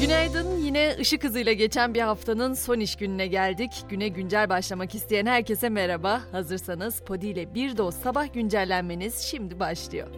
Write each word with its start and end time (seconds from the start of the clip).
Günaydın. 0.00 0.56
Yine 0.56 0.96
ışık 1.00 1.24
hızıyla 1.24 1.52
geçen 1.52 1.94
bir 1.94 2.00
haftanın 2.00 2.54
son 2.54 2.80
iş 2.80 2.96
gününe 2.96 3.26
geldik. 3.26 3.70
Güne 3.88 4.08
güncel 4.08 4.48
başlamak 4.48 4.94
isteyen 4.94 5.26
herkese 5.26 5.68
merhaba. 5.68 6.20
Hazırsanız 6.32 7.00
Podi 7.00 7.26
ile 7.26 7.54
bir 7.54 7.76
doz 7.76 7.94
sabah 7.94 8.34
güncellenmeniz 8.34 9.18
şimdi 9.18 9.60
başlıyor. 9.60 10.08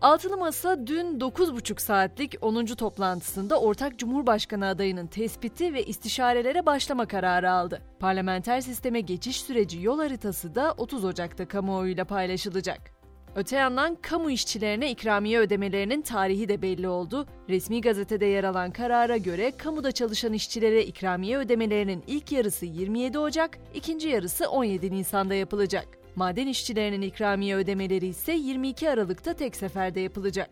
Altılı 0.00 0.36
Masa 0.36 0.86
dün 0.86 1.20
9,5 1.20 1.80
saatlik 1.80 2.34
10. 2.40 2.66
toplantısında 2.66 3.60
ortak 3.60 3.98
Cumhurbaşkanı 3.98 4.66
adayının 4.66 5.06
tespiti 5.06 5.74
ve 5.74 5.84
istişarelere 5.84 6.66
başlama 6.66 7.06
kararı 7.06 7.50
aldı. 7.50 7.82
Parlamenter 8.00 8.60
sisteme 8.60 9.00
geçiş 9.00 9.42
süreci 9.42 9.80
yol 9.80 9.98
haritası 9.98 10.54
da 10.54 10.74
30 10.76 11.04
Ocak'ta 11.04 11.48
kamuoyuyla 11.48 12.04
paylaşılacak. 12.04 13.01
Öte 13.36 13.56
yandan 13.56 13.94
kamu 14.02 14.30
işçilerine 14.30 14.90
ikramiye 14.90 15.38
ödemelerinin 15.38 16.02
tarihi 16.02 16.48
de 16.48 16.62
belli 16.62 16.88
oldu. 16.88 17.26
Resmi 17.48 17.80
gazetede 17.80 18.26
yer 18.26 18.44
alan 18.44 18.70
karara 18.70 19.16
göre 19.16 19.52
kamuda 19.56 19.92
çalışan 19.92 20.32
işçilere 20.32 20.84
ikramiye 20.84 21.38
ödemelerinin 21.38 22.04
ilk 22.06 22.32
yarısı 22.32 22.66
27 22.66 23.18
Ocak, 23.18 23.58
ikinci 23.74 24.08
yarısı 24.08 24.50
17 24.50 24.92
Nisan'da 24.92 25.34
yapılacak. 25.34 25.88
Maden 26.16 26.46
işçilerinin 26.46 27.02
ikramiye 27.02 27.56
ödemeleri 27.56 28.06
ise 28.06 28.32
22 28.32 28.90
Aralık'ta 28.90 29.34
tek 29.34 29.56
seferde 29.56 30.00
yapılacak. 30.00 30.50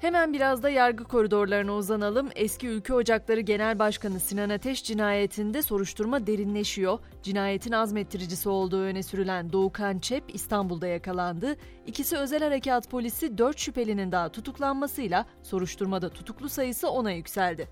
Hemen 0.00 0.32
biraz 0.32 0.62
da 0.62 0.70
yargı 0.70 1.04
koridorlarına 1.04 1.74
uzanalım. 1.74 2.28
Eski 2.34 2.68
Ülke 2.68 2.94
Ocakları 2.94 3.40
Genel 3.40 3.78
Başkanı 3.78 4.20
Sinan 4.20 4.50
Ateş 4.50 4.84
cinayetinde 4.84 5.62
soruşturma 5.62 6.26
derinleşiyor. 6.26 6.98
Cinayetin 7.22 7.72
azmettiricisi 7.72 8.48
olduğu 8.48 8.80
öne 8.80 9.02
sürülen 9.02 9.52
Doğukan 9.52 9.98
Çep 9.98 10.24
İstanbul'da 10.34 10.86
yakalandı. 10.86 11.56
İkisi 11.86 12.16
özel 12.16 12.42
harekat 12.42 12.90
polisi 12.90 13.38
4 13.38 13.58
şüphelinin 13.58 14.12
daha 14.12 14.28
tutuklanmasıyla 14.28 15.26
soruşturmada 15.42 16.08
tutuklu 16.08 16.48
sayısı 16.48 16.86
10'a 16.86 17.10
yükseldi. 17.10 17.68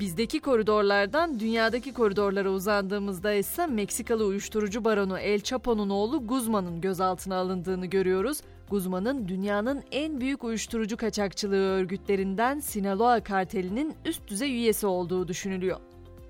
Bizdeki 0.00 0.40
koridorlardan 0.40 1.40
dünyadaki 1.40 1.92
koridorlara 1.92 2.50
uzandığımızda 2.50 3.32
ise 3.32 3.66
Meksikalı 3.66 4.24
uyuşturucu 4.24 4.84
baronu 4.84 5.18
El 5.18 5.40
Chapo'nun 5.40 5.90
oğlu 5.90 6.26
Guzman'ın 6.26 6.80
gözaltına 6.80 7.36
alındığını 7.36 7.86
görüyoruz. 7.86 8.40
Guzman'ın 8.70 9.28
dünyanın 9.28 9.82
en 9.92 10.20
büyük 10.20 10.44
uyuşturucu 10.44 10.96
kaçakçılığı 10.96 11.56
örgütlerinden 11.56 12.60
Sinaloa 12.60 13.22
kartelinin 13.22 13.94
üst 14.04 14.28
düzey 14.28 14.50
üyesi 14.52 14.86
olduğu 14.86 15.28
düşünülüyor. 15.28 15.80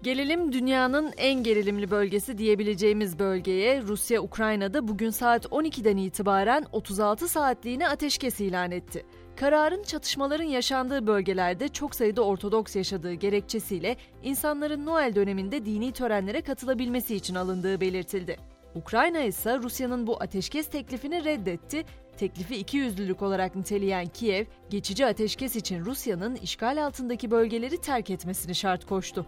Gelelim 0.02 0.52
dünyanın 0.52 1.12
en 1.16 1.42
gerilimli 1.42 1.90
bölgesi 1.90 2.38
diyebileceğimiz 2.38 3.18
bölgeye. 3.18 3.82
Rusya 3.82 4.22
Ukrayna'da 4.22 4.88
bugün 4.88 5.10
saat 5.10 5.44
12'den 5.44 5.96
itibaren 5.96 6.66
36 6.72 7.28
saatliğine 7.28 7.88
ateşkes 7.88 8.40
ilan 8.40 8.70
etti. 8.70 9.06
Kararın 9.36 9.82
çatışmaların 9.82 10.44
yaşandığı 10.44 11.06
bölgelerde 11.06 11.68
çok 11.68 11.94
sayıda 11.94 12.22
Ortodoks 12.22 12.76
yaşadığı 12.76 13.12
gerekçesiyle 13.12 13.96
insanların 14.22 14.86
Noel 14.86 15.14
döneminde 15.14 15.64
dini 15.64 15.92
törenlere 15.92 16.40
katılabilmesi 16.42 17.14
için 17.14 17.34
alındığı 17.34 17.80
belirtildi. 17.80 18.36
Ukrayna 18.74 19.20
ise 19.20 19.58
Rusya'nın 19.58 20.06
bu 20.06 20.22
ateşkes 20.22 20.66
teklifini 20.66 21.24
reddetti. 21.24 21.84
Teklifi 22.16 22.56
ikiyüzlülük 22.56 23.22
olarak 23.22 23.56
niteleyen 23.56 24.06
Kiev, 24.06 24.44
geçici 24.70 25.06
ateşkes 25.06 25.56
için 25.56 25.84
Rusya'nın 25.84 26.34
işgal 26.34 26.86
altındaki 26.86 27.30
bölgeleri 27.30 27.80
terk 27.80 28.10
etmesini 28.10 28.54
şart 28.54 28.86
koştu. 28.86 29.26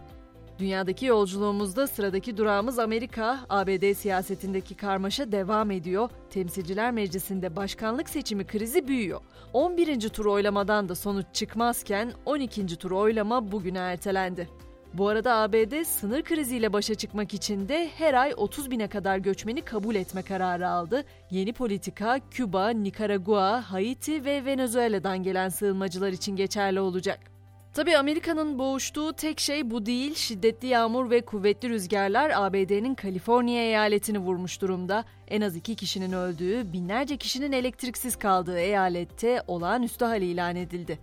Dünyadaki 0.58 1.06
yolculuğumuzda 1.06 1.86
sıradaki 1.86 2.36
durağımız 2.36 2.78
Amerika. 2.78 3.40
ABD 3.48 3.94
siyasetindeki 3.94 4.74
karmaşa 4.74 5.32
devam 5.32 5.70
ediyor. 5.70 6.10
Temsilciler 6.30 6.90
Meclisi'nde 6.90 7.56
başkanlık 7.56 8.08
seçimi 8.08 8.46
krizi 8.46 8.88
büyüyor. 8.88 9.20
11. 9.52 10.08
tur 10.08 10.26
oylamadan 10.26 10.88
da 10.88 10.94
sonuç 10.94 11.26
çıkmazken 11.32 12.12
12. 12.26 12.66
tur 12.76 12.90
oylama 12.90 13.52
bugüne 13.52 13.78
ertelendi. 13.78 14.48
Bu 14.94 15.08
arada 15.08 15.34
ABD 15.34 15.84
sınır 15.84 16.22
kriziyle 16.22 16.72
başa 16.72 16.94
çıkmak 16.94 17.34
için 17.34 17.68
de 17.68 17.88
her 17.88 18.14
ay 18.14 18.32
30 18.36 18.70
bine 18.70 18.88
kadar 18.88 19.18
göçmeni 19.18 19.62
kabul 19.62 19.94
etme 19.94 20.22
kararı 20.22 20.68
aldı. 20.68 21.04
Yeni 21.30 21.52
politika 21.52 22.20
Küba, 22.30 22.68
Nikaragua, 22.70 23.72
Haiti 23.72 24.24
ve 24.24 24.44
Venezuela'dan 24.44 25.22
gelen 25.22 25.48
sığınmacılar 25.48 26.12
için 26.12 26.36
geçerli 26.36 26.80
olacak. 26.80 27.33
Tabi 27.74 27.98
Amerika'nın 27.98 28.58
boğuştuğu 28.58 29.12
tek 29.12 29.40
şey 29.40 29.70
bu 29.70 29.86
değil. 29.86 30.14
Şiddetli 30.14 30.68
yağmur 30.68 31.10
ve 31.10 31.20
kuvvetli 31.20 31.68
rüzgarlar 31.68 32.32
ABD'nin 32.34 32.94
Kaliforniya 32.94 33.62
eyaletini 33.62 34.18
vurmuş 34.18 34.60
durumda. 34.60 35.04
En 35.28 35.40
az 35.40 35.56
iki 35.56 35.74
kişinin 35.74 36.12
öldüğü, 36.12 36.72
binlerce 36.72 37.16
kişinin 37.16 37.52
elektriksiz 37.52 38.16
kaldığı 38.16 38.58
eyalette 38.58 39.42
olağanüstü 39.46 40.04
hal 40.04 40.22
ilan 40.22 40.56
edildi. 40.56 40.98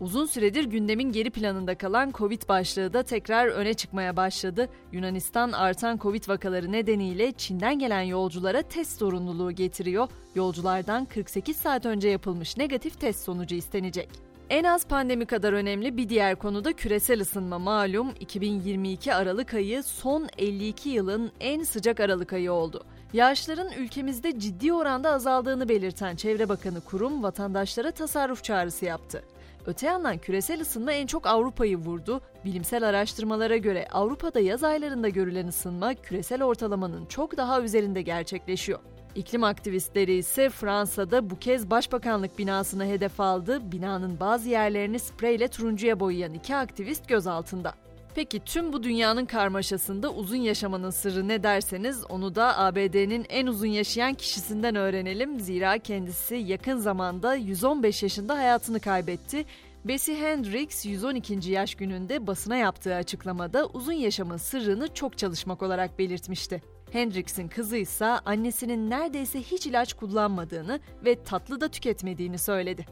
Uzun 0.00 0.26
süredir 0.26 0.64
gündemin 0.64 1.12
geri 1.12 1.30
planında 1.30 1.78
kalan 1.78 2.12
Covid 2.14 2.48
başlığı 2.48 2.92
da 2.92 3.02
tekrar 3.02 3.46
öne 3.46 3.74
çıkmaya 3.74 4.16
başladı. 4.16 4.68
Yunanistan 4.92 5.52
artan 5.52 5.98
Covid 5.98 6.28
vakaları 6.28 6.72
nedeniyle 6.72 7.32
Çin'den 7.32 7.78
gelen 7.78 8.02
yolculara 8.02 8.62
test 8.62 8.98
zorunluluğu 8.98 9.52
getiriyor. 9.52 10.08
Yolculardan 10.34 11.04
48 11.04 11.56
saat 11.56 11.86
önce 11.86 12.08
yapılmış 12.08 12.56
negatif 12.56 13.00
test 13.00 13.24
sonucu 13.24 13.54
istenecek. 13.54 14.33
En 14.50 14.64
az 14.64 14.86
pandemi 14.86 15.26
kadar 15.26 15.52
önemli 15.52 15.96
bir 15.96 16.08
diğer 16.08 16.36
konu 16.36 16.64
da 16.64 16.72
küresel 16.72 17.20
ısınma 17.20 17.58
malum 17.58 18.08
2022 18.20 19.14
Aralık 19.14 19.54
ayı 19.54 19.82
son 19.82 20.28
52 20.38 20.88
yılın 20.88 21.32
en 21.40 21.62
sıcak 21.62 22.00
Aralık 22.00 22.32
ayı 22.32 22.52
oldu. 22.52 22.84
Yağışların 23.12 23.72
ülkemizde 23.78 24.38
ciddi 24.38 24.72
oranda 24.72 25.10
azaldığını 25.12 25.68
belirten 25.68 26.16
Çevre 26.16 26.48
Bakanı 26.48 26.80
Kurum 26.80 27.22
vatandaşlara 27.22 27.90
tasarruf 27.90 28.44
çağrısı 28.44 28.84
yaptı. 28.84 29.24
Öte 29.66 29.86
yandan 29.86 30.18
küresel 30.18 30.60
ısınma 30.60 30.92
en 30.92 31.06
çok 31.06 31.26
Avrupa'yı 31.26 31.76
vurdu. 31.76 32.20
Bilimsel 32.44 32.88
araştırmalara 32.88 33.56
göre 33.56 33.88
Avrupa'da 33.92 34.40
yaz 34.40 34.64
aylarında 34.64 35.08
görülen 35.08 35.46
ısınma 35.46 35.94
küresel 35.94 36.42
ortalamanın 36.42 37.06
çok 37.06 37.36
daha 37.36 37.62
üzerinde 37.62 38.02
gerçekleşiyor. 38.02 38.78
İklim 39.14 39.44
aktivistleri 39.44 40.14
ise 40.14 40.50
Fransa'da 40.50 41.30
bu 41.30 41.38
kez 41.38 41.70
başbakanlık 41.70 42.38
binasını 42.38 42.86
hedef 42.86 43.20
aldı. 43.20 43.72
Binanın 43.72 44.20
bazı 44.20 44.48
yerlerini 44.48 44.98
spreyle 44.98 45.48
turuncuya 45.48 46.00
boyayan 46.00 46.34
iki 46.34 46.56
aktivist 46.56 47.08
gözaltında. 47.08 47.74
Peki 48.14 48.40
tüm 48.44 48.72
bu 48.72 48.82
dünyanın 48.82 49.26
karmaşasında 49.26 50.12
uzun 50.12 50.36
yaşamanın 50.36 50.90
sırrı 50.90 51.28
ne 51.28 51.42
derseniz 51.42 52.04
onu 52.08 52.34
da 52.34 52.58
ABD'nin 52.58 53.26
en 53.28 53.46
uzun 53.46 53.66
yaşayan 53.66 54.14
kişisinden 54.14 54.74
öğrenelim. 54.74 55.40
Zira 55.40 55.78
kendisi 55.78 56.34
yakın 56.34 56.78
zamanda 56.78 57.34
115 57.34 58.02
yaşında 58.02 58.34
hayatını 58.34 58.80
kaybetti. 58.80 59.44
Bessie 59.84 60.16
Hendricks 60.16 60.86
112. 60.86 61.50
yaş 61.50 61.74
gününde 61.74 62.26
basına 62.26 62.56
yaptığı 62.56 62.94
açıklamada 62.94 63.66
uzun 63.66 63.92
yaşamın 63.92 64.36
sırrını 64.36 64.94
çok 64.94 65.18
çalışmak 65.18 65.62
olarak 65.62 65.98
belirtmişti. 65.98 66.73
Hendricks'in 66.94 67.48
kızı 67.48 67.76
ise 67.76 68.06
annesinin 68.06 68.90
neredeyse 68.90 69.42
hiç 69.42 69.66
ilaç 69.66 69.92
kullanmadığını 69.92 70.80
ve 71.04 71.22
tatlı 71.22 71.60
da 71.60 71.68
tüketmediğini 71.68 72.38
söyledi. 72.38 72.86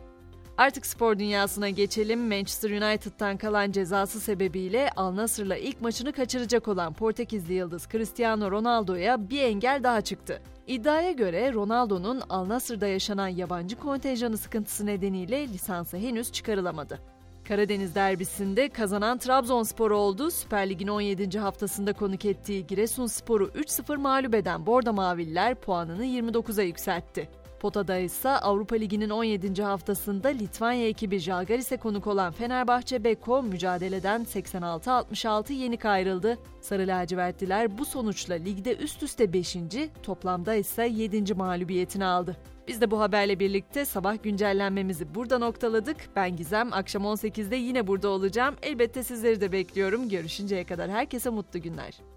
Artık 0.56 0.86
spor 0.86 1.18
dünyasına 1.18 1.68
geçelim. 1.68 2.28
Manchester 2.28 2.70
United'tan 2.70 3.36
kalan 3.36 3.72
cezası 3.72 4.20
sebebiyle 4.20 4.90
Al 4.96 5.16
Nassr'la 5.16 5.56
ilk 5.56 5.80
maçını 5.80 6.12
kaçıracak 6.12 6.68
olan 6.68 6.92
Portekizli 6.92 7.54
yıldız 7.54 7.88
Cristiano 7.92 8.50
Ronaldo'ya 8.50 9.30
bir 9.30 9.42
engel 9.42 9.82
daha 9.82 10.00
çıktı. 10.00 10.42
İddiaya 10.66 11.12
göre 11.12 11.52
Ronaldo'nun 11.52 12.22
Al 12.28 12.48
Nassr'da 12.48 12.86
yaşanan 12.86 13.28
yabancı 13.28 13.76
kontenjanı 13.76 14.38
sıkıntısı 14.38 14.86
nedeniyle 14.86 15.48
lisansı 15.48 15.96
henüz 15.96 16.32
çıkarılamadı. 16.32 17.11
Karadeniz 17.48 17.94
derbisinde 17.94 18.68
kazanan 18.68 19.18
Trabzonspor 19.18 19.90
oldu. 19.90 20.30
Süper 20.30 20.68
Lig'in 20.68 20.88
17. 20.88 21.38
haftasında 21.38 21.92
konuk 21.92 22.24
ettiği 22.24 22.66
Giresunspor'u 22.66 23.46
3-0 23.46 23.96
mağlup 23.96 24.34
eden 24.34 24.66
Bordo 24.66 24.92
Maviller 24.92 25.54
puanını 25.54 26.04
29'a 26.04 26.62
yükseltti. 26.62 27.28
Potada 27.60 27.98
ise 27.98 28.28
Avrupa 28.28 28.76
Ligi'nin 28.76 29.10
17. 29.10 29.62
haftasında 29.62 30.28
Litvanya 30.28 30.88
ekibi 30.88 31.18
Jalgaris'e 31.18 31.76
konuk 31.76 32.06
olan 32.06 32.32
Fenerbahçe 32.32 33.04
Beko 33.04 33.42
mücadeleden 33.42 34.22
86-66 34.22 35.52
yenik 35.52 35.84
ayrıldı. 35.84 36.38
Sarı 36.60 36.86
lacivertliler 36.86 37.78
bu 37.78 37.84
sonuçla 37.84 38.34
ligde 38.34 38.76
üst 38.76 39.02
üste 39.02 39.32
5. 39.32 39.56
toplamda 40.02 40.54
ise 40.54 40.86
7. 40.86 41.34
mağlubiyetini 41.34 42.04
aldı. 42.04 42.36
Biz 42.68 42.80
de 42.80 42.90
bu 42.90 43.00
haberle 43.00 43.38
birlikte 43.40 43.84
sabah 43.84 44.22
güncellenmemizi 44.22 45.14
burada 45.14 45.38
noktaladık. 45.38 45.96
Ben 46.16 46.36
Gizem, 46.36 46.72
akşam 46.72 47.02
18'de 47.02 47.56
yine 47.56 47.86
burada 47.86 48.08
olacağım. 48.08 48.54
Elbette 48.62 49.02
sizleri 49.02 49.40
de 49.40 49.52
bekliyorum. 49.52 50.08
Görüşünceye 50.08 50.64
kadar 50.64 50.90
herkese 50.90 51.30
mutlu 51.30 51.62
günler. 51.62 52.12